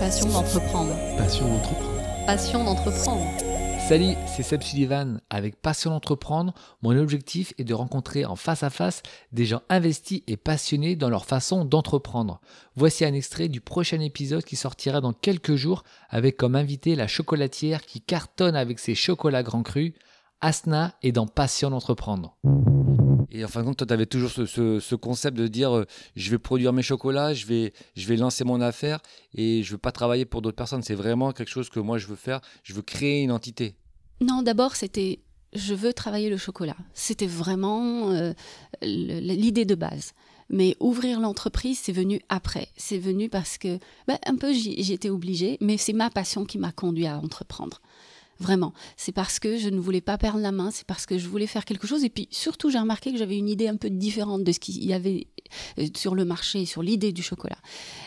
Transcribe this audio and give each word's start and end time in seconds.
Passion 0.00 0.30
d'entreprendre. 0.30 0.94
Passion 1.18 1.46
d'entreprendre. 1.46 2.02
Passion 2.26 2.64
d'entreprendre. 2.64 3.22
Salut, 3.86 4.14
c'est 4.26 4.42
Seb 4.42 4.62
Sullivan. 4.62 5.20
Avec 5.28 5.60
Passion 5.60 5.90
d'entreprendre, 5.90 6.54
mon 6.80 6.96
objectif 6.96 7.52
est 7.58 7.64
de 7.64 7.74
rencontrer 7.74 8.24
en 8.24 8.34
face 8.34 8.62
à 8.62 8.70
face 8.70 9.02
des 9.32 9.44
gens 9.44 9.60
investis 9.68 10.22
et 10.26 10.38
passionnés 10.38 10.96
dans 10.96 11.10
leur 11.10 11.26
façon 11.26 11.66
d'entreprendre. 11.66 12.40
Voici 12.76 13.04
un 13.04 13.12
extrait 13.12 13.48
du 13.48 13.60
prochain 13.60 14.00
épisode 14.00 14.44
qui 14.44 14.56
sortira 14.56 15.02
dans 15.02 15.12
quelques 15.12 15.56
jours 15.56 15.82
avec 16.08 16.38
comme 16.38 16.56
invité 16.56 16.96
la 16.96 17.06
chocolatière 17.06 17.84
qui 17.84 18.00
cartonne 18.00 18.56
avec 18.56 18.78
ses 18.78 18.94
chocolats 18.94 19.42
grands 19.42 19.62
crus. 19.62 19.92
Asna 20.40 20.94
est 21.02 21.12
dans 21.12 21.26
Passion 21.26 21.68
d'entreprendre. 21.68 22.38
Et 23.32 23.44
en 23.44 23.48
fin 23.48 23.60
de 23.60 23.66
compte, 23.66 23.76
toi, 23.78 23.86
tu 23.86 23.92
avais 23.92 24.06
toujours 24.06 24.30
ce, 24.30 24.44
ce- 24.46 24.80
ce 24.80 24.94
concept 24.94 25.36
de 25.36 25.46
dire 25.46 25.76
euh, 25.76 25.84
je 26.16 26.30
vais 26.30 26.38
produire 26.38 26.72
mes 26.72 26.82
chocolats, 26.82 27.32
je 27.34 27.46
vais, 27.46 27.72
je 27.96 28.06
vais 28.08 28.16
lancer 28.16 28.44
mon 28.44 28.60
affaire 28.60 28.98
et 29.34 29.62
je 29.62 29.72
veux 29.72 29.78
pas 29.78 29.92
travailler 29.92 30.24
pour 30.24 30.42
d'autres 30.42 30.56
personnes. 30.56 30.82
C'est 30.82 30.94
vraiment 30.94 31.32
quelque 31.32 31.48
chose 31.50 31.70
que 31.70 31.78
moi 31.80 31.98
je 31.98 32.06
veux 32.06 32.16
faire. 32.16 32.40
Je 32.64 32.74
veux 32.74 32.82
créer 32.82 33.22
une 33.22 33.32
entité. 33.32 33.74
Non, 34.20 34.42
d'abord, 34.42 34.74
c'était 34.76 35.20
je 35.52 35.74
veux 35.74 35.92
travailler 35.92 36.30
le 36.30 36.36
chocolat. 36.36 36.76
C'était 36.94 37.26
vraiment 37.26 38.10
euh, 38.12 38.32
l'idée 38.82 39.64
de 39.64 39.74
base. 39.74 40.12
Mais 40.52 40.76
ouvrir 40.80 41.20
l'entreprise, 41.20 41.78
c'est 41.80 41.92
venu 41.92 42.20
après. 42.28 42.68
C'est 42.76 42.98
venu 42.98 43.28
parce 43.28 43.56
que, 43.56 43.78
ben, 44.08 44.18
un 44.26 44.34
peu, 44.36 44.52
j'y 44.52 44.92
étais 44.92 45.08
obligée, 45.08 45.56
mais 45.60 45.76
c'est 45.76 45.92
ma 45.92 46.10
passion 46.10 46.44
qui 46.44 46.58
m'a 46.58 46.72
conduit 46.72 47.06
à 47.06 47.18
entreprendre. 47.18 47.80
Vraiment. 48.40 48.72
C'est 48.96 49.12
parce 49.12 49.38
que 49.38 49.58
je 49.58 49.68
ne 49.68 49.78
voulais 49.78 50.00
pas 50.00 50.16
perdre 50.16 50.40
la 50.40 50.50
main, 50.50 50.70
c'est 50.70 50.86
parce 50.86 51.04
que 51.04 51.18
je 51.18 51.28
voulais 51.28 51.46
faire 51.46 51.66
quelque 51.66 51.86
chose. 51.86 52.04
Et 52.04 52.08
puis, 52.08 52.26
surtout, 52.30 52.70
j'ai 52.70 52.78
remarqué 52.78 53.12
que 53.12 53.18
j'avais 53.18 53.36
une 53.36 53.48
idée 53.48 53.68
un 53.68 53.76
peu 53.76 53.90
différente 53.90 54.44
de 54.44 54.52
ce 54.52 54.58
qu'il 54.58 54.82
y 54.82 54.94
avait 54.94 55.26
euh, 55.78 55.86
sur 55.94 56.14
le 56.14 56.24
marché, 56.24 56.64
sur 56.64 56.82
l'idée 56.82 57.12
du 57.12 57.22
chocolat. 57.22 57.58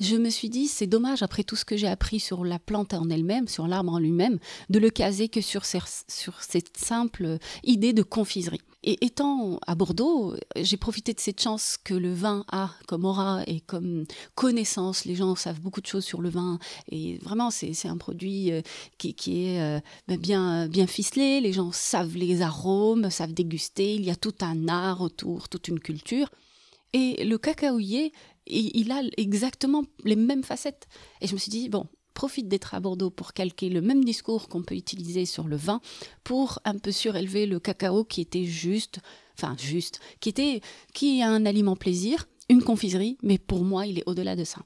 Je 0.00 0.16
me 0.16 0.28
suis 0.28 0.50
dit, 0.50 0.66
c'est 0.66 0.88
dommage, 0.88 1.22
après 1.22 1.44
tout 1.44 1.54
ce 1.54 1.64
que 1.64 1.76
j'ai 1.76 1.86
appris 1.86 2.18
sur 2.18 2.44
la 2.44 2.58
plante 2.58 2.92
en 2.92 3.08
elle-même, 3.08 3.46
sur 3.46 3.68
l'arbre 3.68 3.92
en 3.92 4.00
lui-même, 4.00 4.38
de 4.68 4.80
le 4.80 4.90
caser 4.90 5.28
que 5.28 5.40
sur, 5.40 5.64
sur 5.64 6.42
cette 6.42 6.76
simple 6.76 7.38
idée 7.62 7.92
de 7.92 8.02
confiserie. 8.02 8.60
Et 8.88 9.04
étant 9.04 9.58
à 9.66 9.74
Bordeaux, 9.74 10.36
j'ai 10.54 10.76
profité 10.76 11.12
de 11.12 11.18
cette 11.18 11.40
chance 11.40 11.76
que 11.76 11.92
le 11.92 12.14
vin 12.14 12.44
a 12.52 12.70
comme 12.86 13.04
aura 13.04 13.42
et 13.48 13.58
comme 13.58 14.04
connaissance. 14.36 15.04
Les 15.04 15.16
gens 15.16 15.34
savent 15.34 15.60
beaucoup 15.60 15.80
de 15.80 15.88
choses 15.88 16.04
sur 16.04 16.22
le 16.22 16.28
vin 16.28 16.60
et 16.92 17.18
vraiment, 17.18 17.50
c'est 17.50 17.88
un 17.88 17.96
produit 17.96 18.52
euh, 18.52 18.62
qui, 18.96 19.14
qui 19.14 19.46
est 19.46 19.60
euh, 19.60 19.80
ben, 20.06 20.16
bien, 20.16 20.68
bien 20.68 20.86
ficelé. 20.86 21.40
Les 21.40 21.52
gens 21.52 21.72
savent 21.72 22.16
les 22.16 22.42
arômes, 22.42 23.10
savent 23.10 23.34
déguster. 23.34 23.96
Il 23.96 24.04
y 24.04 24.10
a 24.10 24.16
tout 24.16 24.34
un 24.40 24.68
art 24.68 25.00
autour, 25.00 25.48
toute 25.48 25.66
une 25.66 25.80
culture. 25.80 26.30
Et 26.92 27.24
le 27.24 27.38
cacaoyer, 27.38 28.12
il 28.46 28.92
a 28.92 29.02
exactement 29.16 29.82
les 30.04 30.14
mêmes 30.14 30.44
facettes. 30.44 30.86
Et 31.20 31.26
je 31.26 31.34
me 31.34 31.38
suis 31.38 31.50
dit, 31.50 31.68
bon, 31.68 31.88
profite 32.16 32.48
d'être 32.48 32.74
à 32.74 32.80
Bordeaux 32.80 33.10
pour 33.10 33.34
calquer 33.34 33.68
le 33.68 33.82
même 33.82 34.02
discours 34.02 34.48
qu'on 34.48 34.62
peut 34.62 34.74
utiliser 34.74 35.26
sur 35.26 35.46
le 35.46 35.56
vin 35.56 35.80
pour 36.24 36.58
un 36.64 36.78
peu 36.78 36.90
surélever 36.90 37.44
le 37.44 37.60
cacao 37.60 38.04
qui 38.04 38.22
était 38.22 38.46
juste, 38.46 39.00
enfin 39.38 39.54
juste, 39.58 40.00
qui 40.18 40.30
était, 40.30 40.62
qui 40.94 41.20
est 41.20 41.22
un 41.22 41.44
aliment 41.44 41.76
plaisir, 41.76 42.26
une 42.48 42.62
confiserie, 42.62 43.18
mais 43.22 43.36
pour 43.36 43.64
moi, 43.64 43.86
il 43.86 43.98
est 43.98 44.02
au-delà 44.06 44.34
de 44.34 44.44
ça. 44.44 44.62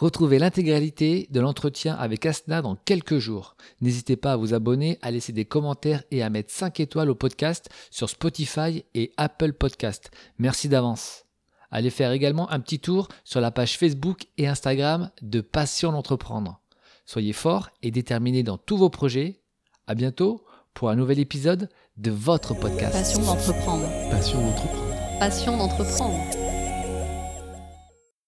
Retrouvez 0.00 0.40
l'intégralité 0.40 1.28
de 1.30 1.40
l'entretien 1.40 1.94
avec 1.94 2.26
Asna 2.26 2.60
dans 2.60 2.74
quelques 2.74 3.18
jours. 3.18 3.56
N'hésitez 3.80 4.16
pas 4.16 4.32
à 4.32 4.36
vous 4.36 4.52
abonner, 4.52 4.98
à 5.00 5.12
laisser 5.12 5.32
des 5.32 5.44
commentaires 5.44 6.02
et 6.10 6.22
à 6.22 6.30
mettre 6.30 6.52
5 6.52 6.80
étoiles 6.80 7.10
au 7.10 7.14
podcast 7.14 7.68
sur 7.90 8.10
Spotify 8.10 8.84
et 8.94 9.12
Apple 9.16 9.52
Podcast. 9.52 10.10
Merci 10.38 10.68
d'avance. 10.68 11.27
Allez 11.70 11.90
faire 11.90 12.12
également 12.12 12.50
un 12.50 12.60
petit 12.60 12.80
tour 12.80 13.08
sur 13.24 13.40
la 13.40 13.50
page 13.50 13.76
Facebook 13.76 14.26
et 14.38 14.46
Instagram 14.46 15.10
de 15.22 15.40
Passion 15.40 15.92
d'entreprendre. 15.92 16.60
Soyez 17.04 17.32
forts 17.32 17.70
et 17.82 17.90
déterminés 17.90 18.42
dans 18.42 18.58
tous 18.58 18.76
vos 18.76 18.90
projets. 18.90 19.40
À 19.86 19.94
bientôt 19.94 20.44
pour 20.74 20.90
un 20.90 20.96
nouvel 20.96 21.18
épisode 21.18 21.68
de 21.96 22.10
votre 22.10 22.54
podcast. 22.54 22.92
Passion 22.92 23.22
d'entreprendre. 23.22 23.88
Passion 24.10 24.40
d'entreprendre. 24.40 25.18
Passion 25.18 25.56
d'entreprendre. 25.56 26.47